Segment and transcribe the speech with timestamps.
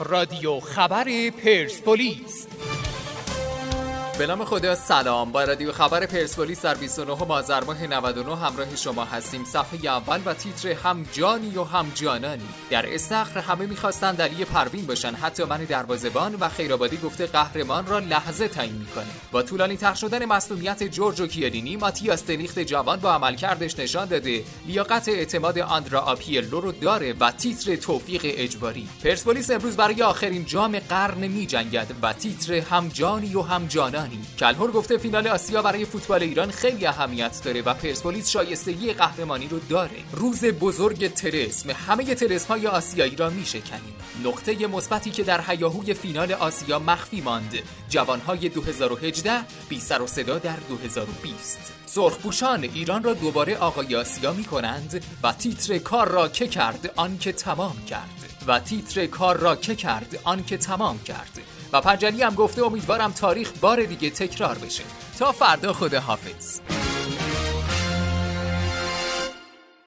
[0.00, 2.46] رادیو خبر پرسپولیس.
[4.18, 5.32] به نام خدا سلام.
[5.32, 9.44] با رادیو خبر پرسپولیس در 29 مازر ماه 99 همراه شما هستیم.
[9.44, 14.86] صفحه اول و تیتر هم جانی و هم جانانی در استخر همه می‌خواستند علی پروین
[14.86, 15.14] باشن.
[15.14, 19.06] حتی من دروازبان و خیرآبادی گفته قهرمان را لحظه تعیین می‌کنه.
[19.32, 24.44] با طولانی تر شدن مصونیت جورج و کیالینی ماتیاس دلیخت جوان با عملکردش نشان داده.
[24.66, 28.88] لیاقت اعتماد آندرا آپیلو رو داره و تیتر توفیق اجباری.
[29.04, 34.03] پرسپولیس امروز برای آخرین جام قرن میجنگد و تیتر هم جانی و هم جانانی
[34.38, 39.58] کلهور گفته فینال آسیا برای فوتبال ایران خیلی اهمیت داره و پرسپولیس شایستگی قهرمانی رو
[39.58, 39.96] داره.
[40.12, 43.94] روز بزرگ ترسم همه ترسم های آسیایی را میشکنیم.
[44.24, 47.58] نقطه مثبتی که در هیاهوی فینال آسیا مخفی ماند.
[47.88, 54.44] جوانهای 2018 بی سر و صدا در 2020 سرخپوشان ایران را دوباره آقای آسیا می
[54.44, 58.24] کنند و تیتر کار را که کرد آن که تمام کرد.
[58.46, 61.53] و تیتر کار را که کرد آن که تمام کرد.
[61.74, 64.82] و پنجلی هم گفته امیدوارم تاریخ بار دیگه تکرار بشه.
[65.18, 66.60] تا فردا خدا حافظ